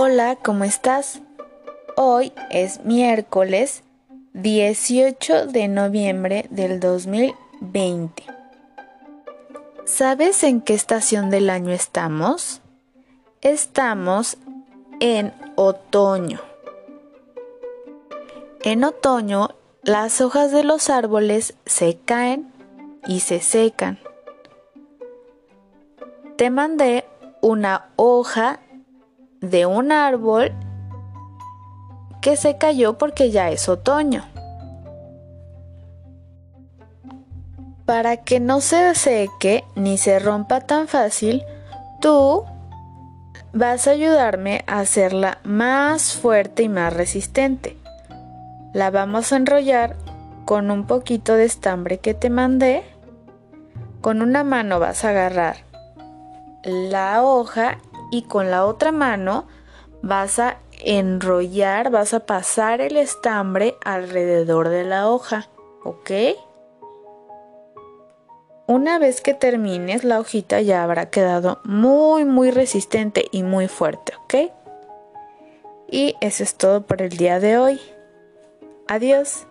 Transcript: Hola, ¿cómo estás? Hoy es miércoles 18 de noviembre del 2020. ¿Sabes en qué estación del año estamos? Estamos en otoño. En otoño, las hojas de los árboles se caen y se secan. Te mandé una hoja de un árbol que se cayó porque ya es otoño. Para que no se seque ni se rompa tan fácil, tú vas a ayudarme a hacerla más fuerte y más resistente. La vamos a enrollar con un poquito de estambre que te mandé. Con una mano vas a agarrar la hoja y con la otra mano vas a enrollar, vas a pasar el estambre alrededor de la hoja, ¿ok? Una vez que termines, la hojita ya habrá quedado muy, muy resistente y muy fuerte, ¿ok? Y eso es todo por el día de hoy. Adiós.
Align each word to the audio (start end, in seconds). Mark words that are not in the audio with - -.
Hola, 0.00 0.36
¿cómo 0.36 0.62
estás? 0.62 1.22
Hoy 1.96 2.32
es 2.50 2.84
miércoles 2.84 3.82
18 4.32 5.48
de 5.48 5.66
noviembre 5.66 6.46
del 6.50 6.78
2020. 6.78 8.22
¿Sabes 9.86 10.44
en 10.44 10.60
qué 10.60 10.74
estación 10.74 11.30
del 11.30 11.50
año 11.50 11.72
estamos? 11.72 12.60
Estamos 13.40 14.36
en 15.00 15.34
otoño. 15.56 16.38
En 18.62 18.84
otoño, 18.84 19.48
las 19.82 20.20
hojas 20.20 20.52
de 20.52 20.62
los 20.62 20.90
árboles 20.90 21.54
se 21.66 21.98
caen 21.98 22.52
y 23.04 23.18
se 23.18 23.40
secan. 23.40 23.98
Te 26.36 26.50
mandé 26.50 27.04
una 27.40 27.90
hoja 27.96 28.60
de 29.40 29.66
un 29.66 29.92
árbol 29.92 30.52
que 32.20 32.36
se 32.36 32.58
cayó 32.58 32.98
porque 32.98 33.30
ya 33.30 33.50
es 33.50 33.68
otoño. 33.68 34.24
Para 37.84 38.18
que 38.18 38.40
no 38.40 38.60
se 38.60 38.94
seque 38.94 39.64
ni 39.74 39.96
se 39.96 40.18
rompa 40.18 40.60
tan 40.60 40.88
fácil, 40.88 41.42
tú 42.00 42.44
vas 43.52 43.86
a 43.88 43.92
ayudarme 43.92 44.64
a 44.66 44.80
hacerla 44.80 45.38
más 45.42 46.14
fuerte 46.14 46.64
y 46.64 46.68
más 46.68 46.92
resistente. 46.92 47.76
La 48.74 48.90
vamos 48.90 49.32
a 49.32 49.36
enrollar 49.36 49.96
con 50.44 50.70
un 50.70 50.86
poquito 50.86 51.34
de 51.34 51.44
estambre 51.44 51.98
que 51.98 52.14
te 52.14 52.30
mandé. 52.30 52.82
Con 54.00 54.22
una 54.22 54.44
mano 54.44 54.78
vas 54.78 55.04
a 55.04 55.10
agarrar 55.10 55.56
la 56.62 57.22
hoja 57.24 57.78
y 58.10 58.22
con 58.22 58.50
la 58.50 58.64
otra 58.64 58.92
mano 58.92 59.46
vas 60.02 60.38
a 60.38 60.58
enrollar, 60.80 61.90
vas 61.90 62.14
a 62.14 62.26
pasar 62.26 62.80
el 62.80 62.96
estambre 62.96 63.76
alrededor 63.84 64.68
de 64.68 64.84
la 64.84 65.08
hoja, 65.08 65.48
¿ok? 65.84 66.10
Una 68.66 68.98
vez 68.98 69.22
que 69.22 69.32
termines, 69.34 70.04
la 70.04 70.20
hojita 70.20 70.60
ya 70.60 70.84
habrá 70.84 71.08
quedado 71.08 71.58
muy, 71.64 72.24
muy 72.24 72.50
resistente 72.50 73.24
y 73.32 73.42
muy 73.42 73.66
fuerte, 73.66 74.12
¿ok? 74.24 74.52
Y 75.90 76.16
eso 76.20 76.42
es 76.42 76.54
todo 76.54 76.86
por 76.86 77.00
el 77.00 77.16
día 77.16 77.40
de 77.40 77.56
hoy. 77.56 77.80
Adiós. 78.86 79.47